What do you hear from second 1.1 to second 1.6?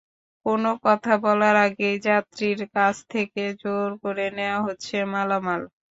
বলার